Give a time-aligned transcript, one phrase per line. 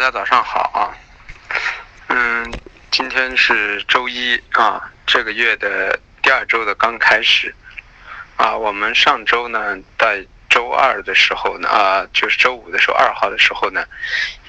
[0.00, 0.96] 大家早上好啊，
[2.08, 2.50] 嗯，
[2.90, 7.54] 今天是周一啊，这个月的第二周的刚开始
[8.36, 13.84] 啊，我们上周呢，在周二的时候呢，啊，就是周五的时候，二号的时候呢，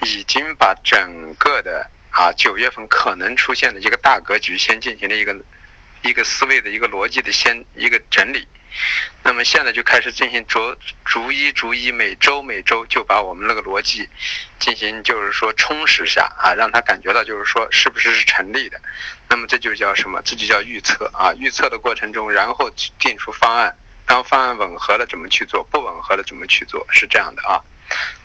[0.00, 5.36] 已经把整个的啊九月份可能出现的一个大格局先进行了一个
[6.00, 8.48] 一个思维的一个逻辑的先一个整理。
[9.24, 14.08] 那么现在就开始进行逐逐一逐一每周每周就把我们那个逻辑
[14.58, 18.80] 进行就是说充实下啊，让他感觉到就是说是不是是成立的。
[19.28, 20.20] 那么这就叫什么？
[20.22, 21.32] 这就叫预测啊。
[21.38, 23.74] 预测的过程中，然后定出方案，
[24.06, 27.62] 当方案吻合了怎么去做，不吻合了怎么去做，是这样的啊。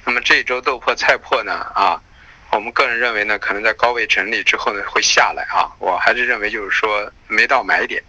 [0.04, 2.02] 那么这一周豆粕菜粕呢啊，
[2.52, 5.70] 我们个人认为呢，可能在高位整理之后呢会下来啊。
[5.78, 8.04] 我还是认为就是说没到买点。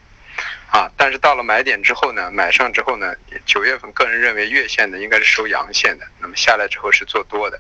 [0.71, 3.15] 啊，但是到了买点之后呢，买上之后呢，
[3.47, 7.59] 九月份个人认为月线呢应该是收阳线的，那么下来之后是做多的，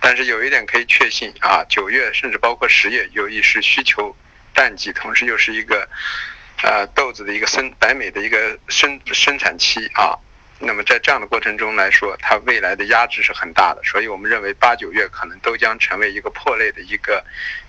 [0.00, 4.16] 但是有一点可以确信啊，九月甚至包括十月，由于是需求
[4.54, 5.88] 淡季，同时又是一个，
[6.62, 10.14] 呃豆子的一个生白米的一个生生产期啊，
[10.60, 17.24] 那么在这样的过程中来说，它未来的压制是很大的，所以我们认为八九月可能都将成为一个破类的一个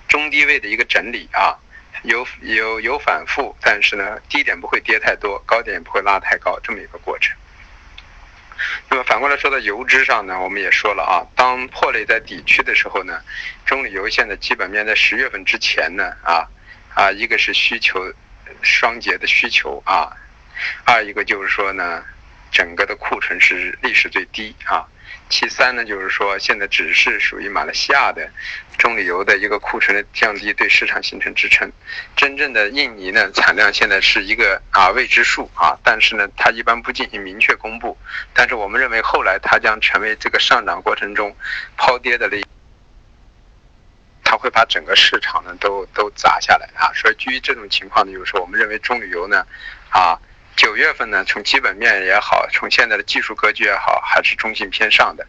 [0.08, 1.58] 中低位的一个整理啊。
[2.06, 7.36] 有有有反复，但是呢，低点不会跌太多，高点也不会拉太高，这么一个过程。
[8.90, 13.22] 那么反过来说到油脂上呢，我们也说了啊，当破类在底区的时候呢，
[13.66, 16.48] 中铝油现在基本面在十月份之前呢，啊
[16.94, 18.00] 啊，一个是需求
[18.62, 20.10] 双节的需求啊，
[20.86, 22.04] 二一个就是说呢，
[22.52, 24.88] 整个的库存是历史最低啊。
[25.28, 28.30] 其三呢，就是说现在只是属于马来西亚的
[28.78, 31.70] 中铝油的一个库存的降低，对市场形成支撑。
[32.16, 37.98] 真正的印尼呢，产量现在是一个啊未知数啊，但是呢，它一般不进行明确公布。
[38.34, 41.36] 但是我们认为后来它将成为这个上涨过程中
[41.76, 42.46] 抛跌的力，
[44.24, 46.94] 它会把整个市场呢都都砸下来啊。
[46.94, 49.46] 所以基于这种情况呢，就是说我们认为中铝油呢，
[49.90, 50.20] 啊。
[50.56, 55.26] 九月份呢，从基本面也好，从现在的技术格局也好，还是中性偏上的。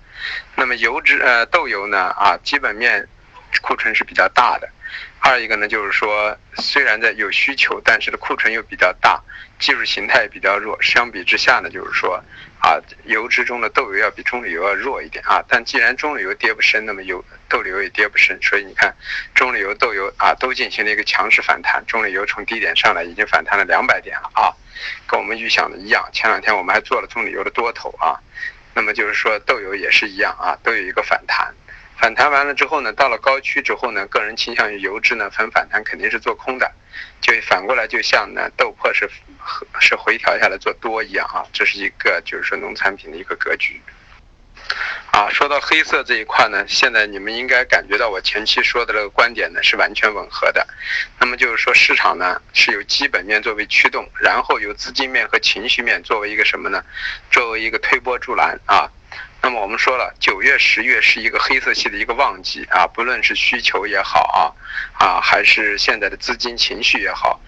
[0.54, 3.08] 那么油脂呃豆油呢啊，基本面
[3.60, 4.68] 库存是比较大的。
[5.18, 9.20] 二一个呢，就是说虽然在有需求，但是的库存又比较大，
[9.58, 10.80] 技术形态比较弱。
[10.80, 12.22] 相比之下呢，就是说
[12.60, 15.42] 啊，油脂中的豆油要比中榈油要弱一点啊。
[15.48, 18.94] 但既然中榈油跌不深，那么油豆油也跌不深，所以你看
[19.34, 21.84] 中榈油豆油啊都进行了一个强势反弹。
[21.86, 24.54] 中榈油从低点上来已经反弹了两百点了啊。
[25.06, 28.18] 跟我们预想的一样，前两天我们还做了棕榈油的多头啊，
[28.74, 31.54] 那么就是说豆油也是一样啊，都有一个反弹，
[31.98, 36.70] 反弹完了之后呢，到了高区之后呢，个人倾向于油脂呢反反弹肯定是做空的，
[37.20, 39.08] 就反过来就像呢豆粕是
[39.80, 43.80] 是回调下来做多一样啊，这是一个就是说农产品的一个格局。
[45.12, 50.66] 啊，说到黑色这一块呢，现在你们应该感觉到我前期说的这个观点呢是完全吻合的。
[51.18, 56.84] 那么就是说市场呢是由基本面作为驱动，然后由资金面和情绪面作为一个什么呢？
[57.30, 58.90] 作为一个推波助澜啊。
[59.42, 64.54] 那么我们说了，九月、十月是一个黑色系的一个旺季啊，不论是需求也好
[64.98, 67.40] 啊，啊还是现在的资金情绪也好。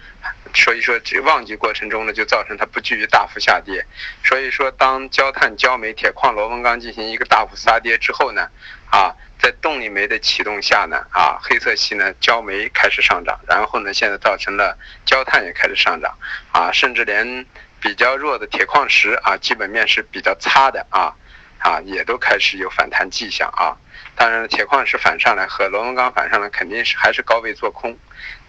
[0.53, 3.85] 所以说，这旺季过程中呢，就造成它不至于大幅下跌。
[4.23, 8.49] 所以说，当焦炭、焦煤、铁矿、螺纹钢进行一个大幅杀跌之后呢，
[8.89, 16.17] 啊，在动力煤的启动下呢，啊，黑色系呢，焦煤开始上涨，然后呢，现在造成了焦炭也开始上涨，
[16.51, 17.45] 啊，甚至连
[17.79, 21.13] 比较弱的铁矿石啊，基本面是比较差的啊，
[21.59, 23.77] 啊，也都开始有反弹迹象啊。
[24.15, 27.97] 当然，铁矿石反上来和螺纹钢反上来，肯定是还是高位做空。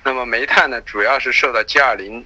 [0.03, 2.25] 那么煤炭呢，主要是受到 G 二零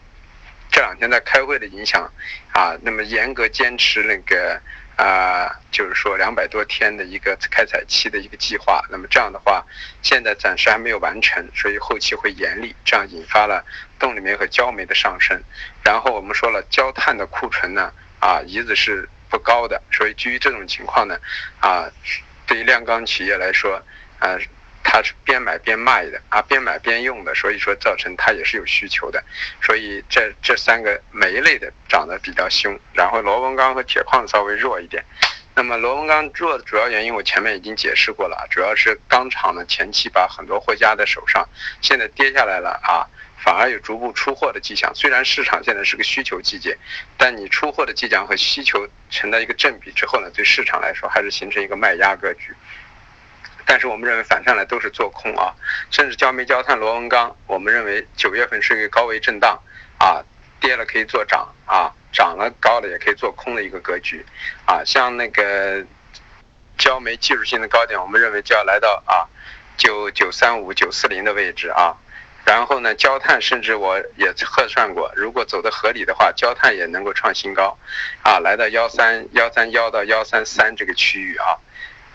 [0.71, 2.11] 这两天在开会的影响
[2.53, 4.61] 啊，那么严格坚持那个
[4.97, 8.83] 啊，就是说两百多天的一个开采期的一个计划。
[8.91, 9.65] 那么这样的话，
[10.03, 13.65] 现在暂时还没有完成，所以后期会严厉，这样引发了
[13.99, 15.43] 动力煤和焦煤的上升。
[15.83, 21.19] 然后我们说了，焦炭的库存呢啊，一直是不高的，所以基于这种情况呢
[21.59, 21.91] 啊，
[22.47, 23.83] 对于炼钢企业来说
[24.21, 24.39] 啊。
[24.87, 29.25] 它是边买边卖的啊，边买边用的，所以说造成它也是有需求的，
[29.63, 35.03] 所以这这三个煤类的涨得比较凶，然后螺纹钢和铁矿稍微弱一点。
[35.57, 41.49] 那么螺纹钢弱的主要原因我前面已经解释过了，主要是钢厂呢前期把很多货压在手上，
[41.81, 43.09] 现在跌下来了啊，
[43.45, 44.91] 反而有逐步出货的迹象。
[44.95, 46.79] 虽然市场现在是个需求季节，
[47.19, 52.55] 但你出货的迹象和需求成了一个正比之后呢，对市场来说还是形成一个卖压格局。
[53.67, 55.53] 但是我们认为反上来都是做空啊，
[55.91, 59.61] 甚至焦煤、焦炭、螺纹钢，我们认为九月份是一个高位震荡
[59.99, 60.25] 啊，
[60.59, 64.25] 跌了可以做涨啊，涨了高了也可以做空的一个格局
[64.65, 64.83] 啊。
[64.87, 65.85] 像那个
[66.79, 69.29] 焦煤技术性的高点，我们认为就要来到啊
[69.77, 71.95] 九九三五九四零的位置啊。
[72.45, 77.77] 然后呢，焦炭甚至我也测算过，如果走的合理的话，焦炭也能够创新高，
[78.23, 81.57] 啊，来到幺三幺三幺到幺三三这个区域啊，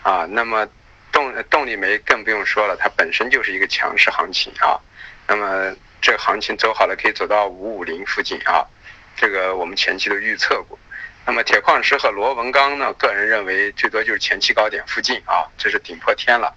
[0.02, 0.68] 啊，那么
[1.10, 4.78] 动动力煤更不用说了，它本身就是一个强势行情啊，
[5.26, 8.64] 那么这行情走好了可以走到五五零附近啊，
[9.16, 10.78] 这个我们前期都预测过。
[11.26, 16.54] 那么铁矿石和螺纹钢呢，个人认为最多就是前期高点附近啊，这是顶破天了。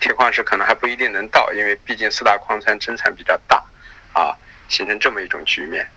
[0.00, 3.64] 铁矿石可能还不一定能到，因为毕竟四大矿山增产比较大，
[4.12, 4.36] 啊，
[4.68, 5.88] 形成这么一种局面，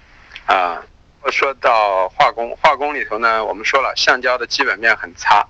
[0.47, 0.83] 啊，
[1.31, 5.45] 说到化工，化工里头呢，我们说了，橡胶的基本面很差，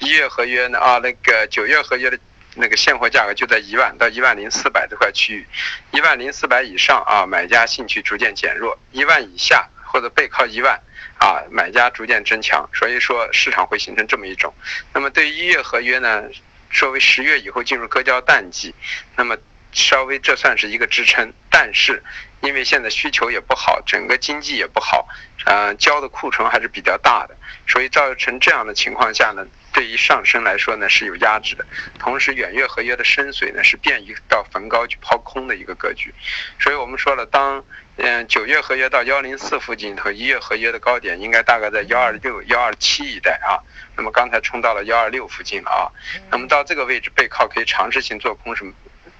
[0.00, 2.18] 一月合约呢，啊，那个九月合约的
[2.56, 5.46] 那个现货价格就在一万到一万零四百这块区域，
[5.92, 10.78] 一万零四百以上啊，买家兴趣逐渐减弱，一万以下或者背靠一万，
[11.18, 14.52] 啊，买家逐渐增强，所以说市场会形成这么一种，
[14.92, 16.24] 那么对于一月合约呢？
[16.72, 18.74] 稍微十月以后进入割胶淡季，
[19.16, 19.36] 那么
[19.72, 22.02] 稍微这算是一个支撑，但是
[22.40, 25.06] 因为现在需求也不好，整个经济也不好，
[25.44, 27.36] 呃，胶的库存还是比较大的，
[27.68, 29.46] 所以造成这样的情况下呢，
[29.82, 31.66] 对于上升来说呢是有压制的。
[31.98, 36.14] 同时，远月合约的深水呢是便于到逢高去抛空的一个格局，
[36.60, 37.64] 所以我们说了，当
[37.96, 43.58] 嗯九月合约到幺零四附近和一月合约的高点应该大概在幺二六幺二七一带啊。
[43.96, 45.90] 那么刚才冲到了幺二六附近了啊，
[46.30, 48.64] 那么到这个位置背靠可以尝试性做空，是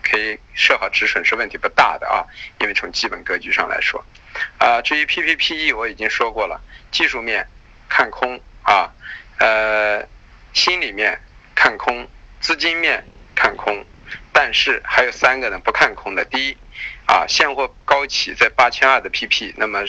[0.00, 2.22] 可以设好止损是问题不大的啊，
[2.60, 4.04] 因为从基本格局上来说，
[4.58, 6.60] 啊，至于 PPPE 我已经说过了，
[6.92, 7.44] 技术面
[7.88, 8.88] 看空啊，
[9.38, 10.06] 呃，
[10.52, 11.20] 心里面
[11.54, 12.08] 看空，
[12.40, 13.04] 资金面
[13.34, 13.84] 看空，
[14.32, 16.56] 但是还有三个呢不看空的，第一，
[17.06, 19.84] 啊，现货高企在八千二的 PP，那么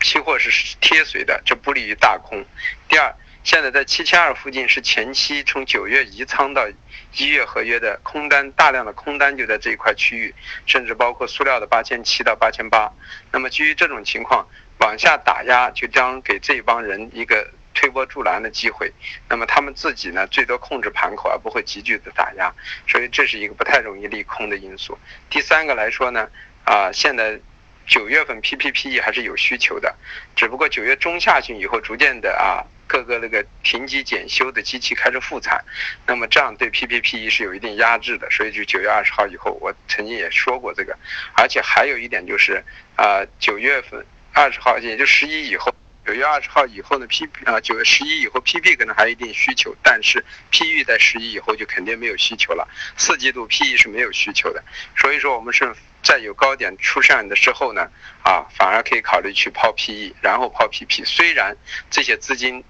[0.00, 2.44] 期货是贴水的，这不利于大空，
[2.88, 3.14] 第二。
[3.44, 6.66] 现在在七千二附近是前期从九月移仓到
[7.12, 10.34] 一月合约的空单，大量的空单就在这一块区域，
[10.66, 12.92] 甚至包括塑料的八千七到八千八。
[13.30, 14.44] 那么基于这种情况
[14.80, 18.92] 往下打压，就将给这帮人一个推波助澜的机会。
[19.28, 22.52] 那么他们自己呢，最多控制盘口，而不会急剧的打压，
[22.88, 24.98] 所以这是一个不太容易利空的因素。
[25.30, 26.28] 第三个来说呢，
[26.64, 27.38] 啊，现在
[27.86, 29.94] 九月份 PPPE 还是有需求的，
[30.34, 32.66] 只不过九月中下旬以后逐渐的啊。
[32.88, 35.60] 各个那个停机检修的机器开始复产，
[36.06, 40.96] 那么这样对 PPPE 是有一定压制的，所以就九月二十号以后，我曾经也说过这个，
[41.34, 42.62] 而且还有一点就是，
[42.94, 45.74] 啊，九月份二十号，也就十一以后，
[46.06, 54.62] 九月二十号以后呢，P 啊九月十一以后，PP 可能还有一定需求，但是 PE 在十一以后就肯定没有需求了，四季度 PE 是没有需求的，
[54.96, 55.74] 所以说我们是
[56.04, 57.90] 在有高点出现的时候呢，
[58.22, 61.56] 啊，反而可以考虑去抛 PE，然后抛 PP，虽然
[61.90, 62.64] 这些资金。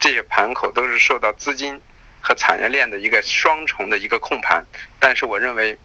[0.00, 1.80] 这些盘口都是受到资金
[2.20, 4.66] 和产业链的一个双重的一个控盘，
[4.98, 5.78] 但是我认为，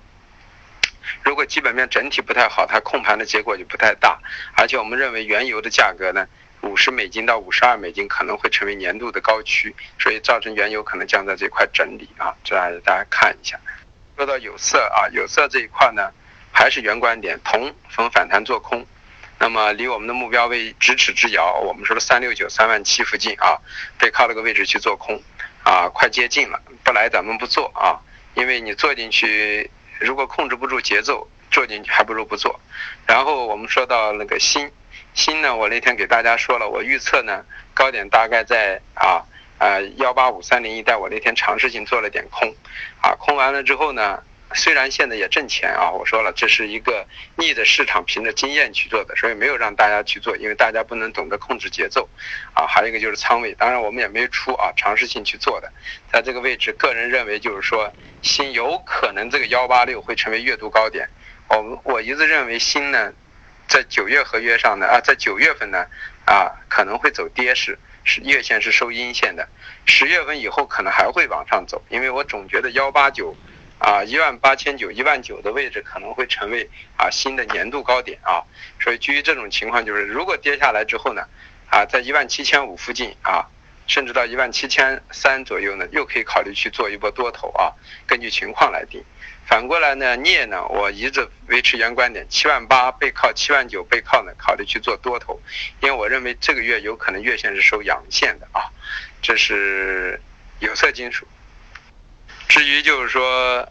[1.24, 4.20] 如果基本面整体不太好，它控盘的结果就不太大。
[4.58, 6.28] 而且我们认为原油的价格呢，
[6.62, 13.60] 五十美金到五十二美金可能会成为年度的高区，所以造成原油可能将在这块整理啊，这大家看一下。
[14.18, 16.12] 说到有色啊，有色这一块呢，
[16.52, 18.86] 还是原观点，铜逢反弹做空。
[19.40, 23.58] 那么离我们的目标位咫尺之遥，我们说的三六九三万七附近啊，
[23.98, 25.24] 背靠了个位置去做空，
[25.64, 27.96] 啊，快接近了，不来咱们不做啊，
[28.34, 32.60] 因为你做进去，如果控制不住节奏，做进去还不如不做。
[33.08, 34.72] 然后我们说到那个锌，
[35.14, 39.24] 锌呢，我那天给大家说了，我预测呢高点大概在啊
[39.58, 42.54] 呃幺八五三零一带，我那天尝试性做了点空，
[43.02, 44.24] 啊，空完了之后呢。
[44.56, 52.10] 虽然现在也挣钱啊，我说了，这是一个逆着市场凭着经验去做的，所以没有让大家去做，因为大家不能懂得控制节奏，
[52.56, 55.72] 啊，还有一个就是仓位，当然我们也没出啊，尝试性去做的，
[56.12, 61.08] 在这个位置，个人认为就是说，新有可能这个幺八六会成为月度高点，
[61.50, 63.14] 我我一直认为锌呢，
[63.68, 65.86] 在九月合约上呢啊，在九月份呢
[66.26, 69.48] 啊可能会走跌势，是月线是收阴线的，
[69.86, 73.36] 十月份以后可能还会往上走，因为我总觉得幺八九。
[73.82, 78.44] 啊，一万八千九、一万九的位置可能会成为啊新的年度高点啊，
[78.78, 81.24] 所以基于这种情况，就是如果跌下来之后呢，
[81.70, 83.48] 啊，在一万七千五附近啊，
[83.88, 87.72] 甚至到一万七千三左右呢，又可以考虑去做一波多头啊，
[88.06, 89.02] 根据情况来定。
[89.50, 95.42] 反过来呢，镍呢，我一直维持原观点，七万八背靠七万九背靠呢，考虑去做多头，
[95.82, 98.70] 因为我认为这个月有可能月线是收阳线的啊，
[99.24, 100.22] 这是
[100.60, 101.28] 有色金属。
[102.48, 103.68] 至于就是说，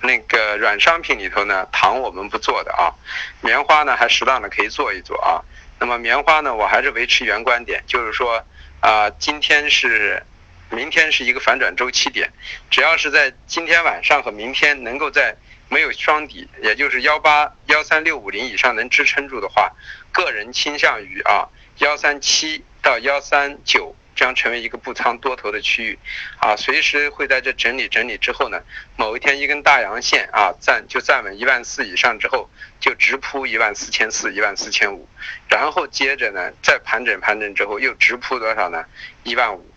[0.00, 2.94] 那个软商品里头呢，糖我们不做的啊，
[3.40, 5.42] 棉花呢还适当的可以做一做啊。
[5.80, 8.44] 那么棉花呢，我还是维持原观点，就是说
[8.78, 10.22] 啊，今天是
[10.70, 12.32] 明天是一个反转周期点，
[12.70, 15.36] 只要是在今天晚上和明天能够在
[15.68, 19.72] 没有双底，也就是幺八幺三六五零以上能支撑住的话，
[20.12, 23.94] 个人倾向于啊幺三七到幺三九。
[24.16, 25.98] 将成为一个布仓多头的区域，
[26.38, 28.62] 啊，随时会在这整理整理之后呢，
[28.96, 35.08] 某一天一根大阳线啊站就站稳一万四以上之后，就直扑一万四千四、一万四千五，
[35.48, 38.84] 然后接着呢再盘整盘整之后又直扑多少呢？
[39.24, 39.68] 一万五，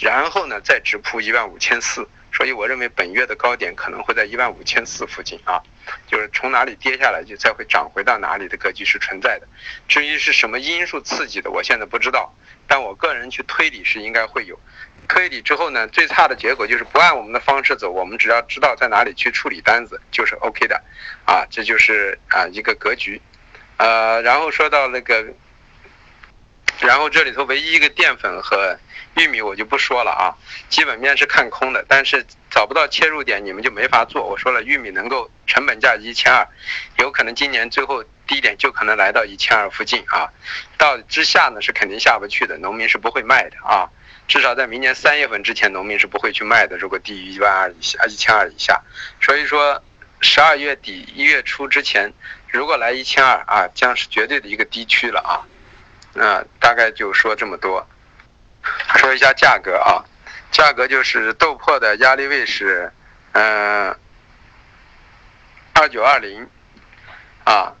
[0.00, 5.60] 然后呢再直扑一万五千四，所以我认为本月的高点可能会在一万五千四附近啊，
[6.06, 9.48] 就是从哪里跌下来就再会涨回到哪里的格局是存在的，
[9.88, 12.32] 至于是什么因素刺激的，我现在不知道。
[12.70, 14.60] 但我个人去推理是应该会有，
[15.08, 20.76] 推理之后呢，最差的结果就是不按我们的方式走，我们只要知道在哪里去处理单子就是 OK 的，
[21.24, 23.18] 啊，这就是啊一个格局，
[23.78, 25.24] 呃，然后说到那个，
[26.80, 28.78] 然后这里头唯一一个淀粉和
[29.16, 30.34] 玉米我就不说了啊，
[30.68, 34.24] 基本面是看空的，但是找不到切入点，你们就没法做。
[34.24, 36.46] 我说了，玉米能够成本价一千二，
[36.98, 38.04] 有可能今年最后。
[38.28, 40.28] 低点就可能来到一千二附近啊，
[40.76, 43.88] 到之下呢是肯定下不去的，农民是不会卖的啊，
[44.28, 46.76] 至少在明年三月份之前，农民是不会去卖的。
[46.76, 48.78] 如果低于一万二以下，一千二以下，
[49.22, 49.82] 所以说
[50.20, 52.12] 十二月底一月初之前，
[52.48, 55.40] 如果来一千二啊，将是绝对的一个低区了啊。
[56.18, 57.86] 那大概就说这么多，
[58.96, 60.02] 说一下价格啊，
[60.50, 62.92] 价格就是豆粕的压力位是
[63.32, 63.96] 嗯
[65.74, 66.44] 二九二零
[67.44, 67.72] 啊。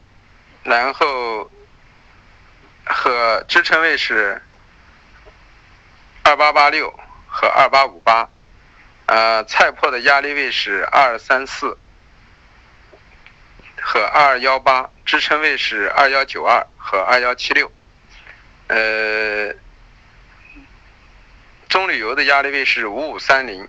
[0.62, 1.50] 然后
[2.84, 4.40] 和支撑位是
[6.22, 6.92] 二八八六
[7.26, 8.28] 和二八五八，
[9.06, 11.76] 呃，菜粕的压力位是二三四
[13.80, 17.72] 和二幺八，支撑位是二幺九二和二幺七六，
[18.68, 19.54] 呃，
[21.68, 23.66] 棕榈油的压力位是五五三零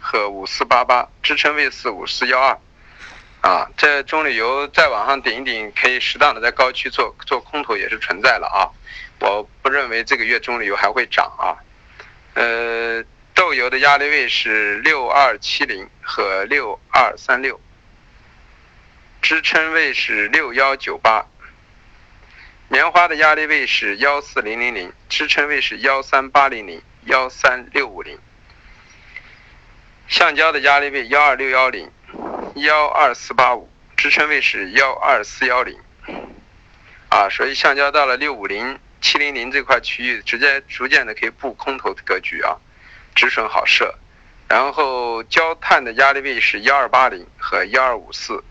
[0.00, 2.58] 和五四八八，支撑位是五四幺二。
[3.42, 8.72] 啊，这棕榈油再往上顶一顶，可以适当的在高区做做空头也是存在了啊。
[9.20, 11.60] 我不认为这个月棕榈油还会涨啊。
[12.32, 13.04] 呃，
[13.34, 17.60] 豆油的压力位是六二七零和六二三六，
[19.20, 21.26] 支撑位是六幺九八。
[22.74, 28.18] 棉花的压力位是幺四零零零，支撑位是幺三八零零幺三六五零。
[30.08, 31.88] 橡胶的压力位幺二六幺零。
[32.56, 35.78] 幺二四八五支撑位是幺二四幺零，
[37.10, 42.56] 啊，所以橡胶到了六五零七零零这块区域，直接逐渐的可以布空头的格局啊，
[43.14, 43.94] 止损好设。
[44.48, 48.42] 然后焦炭的压力位是幺二八零和幺二五四，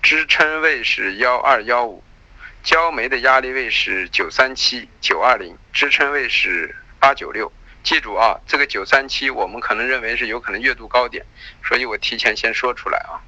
[0.00, 2.04] 支撑位是幺二幺五，
[2.64, 7.52] 焦煤的压力位是九三七九二零，支撑位是八九六。
[7.82, 11.26] 记住啊，这个九三七我们可能认为是有可能月度高点，
[11.62, 13.20] 所以我提前先说出来啊。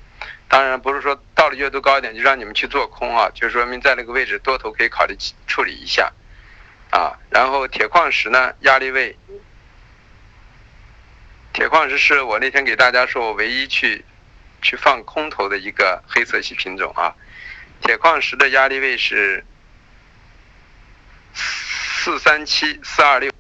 [0.49, 5.15] 当然不是说到了月度高点就让你们去做空啊，就说明在那个位置多头可以考虑
[5.47, 6.11] 处理一下
[6.91, 7.13] 啊。
[7.29, 9.19] 然后铁矿石呢，压力位，
[11.53, 14.03] 铁矿石是我那天给大家说我唯一去
[14.63, 17.13] 去放空头的一个黑色系品种啊。
[17.83, 19.45] 铁矿石的压力位是
[21.35, 23.33] 四三七四二六。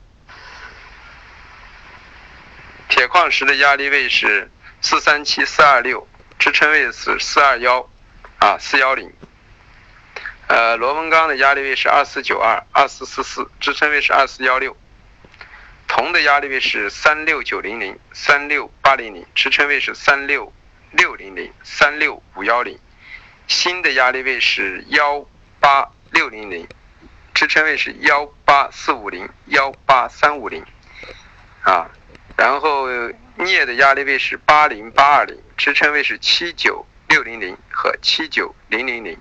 [2.88, 4.50] 铁矿石的压力位是
[4.81, 6.07] 四三七四二六，
[6.38, 7.88] 支撑位是四二幺，
[8.38, 9.12] 啊四幺零。
[10.47, 14.76] 呃，螺纹钢的压力位是二四九二二四四四，支撑位是二四幺六。
[15.88, 20.52] 铜的压力位是三六九零零三六八零零，支撑位是三六
[20.93, 22.78] 六零零三六五幺零。
[23.46, 25.24] 锌的压力位是幺
[25.60, 26.66] 八六零零，
[27.34, 30.64] 支撑位是幺八四五零幺八三五零，
[31.62, 31.90] 啊。
[32.36, 32.86] 然后
[33.36, 39.18] 镍的压力位是八零八二零，支撑位是七九六零零和七九零零零。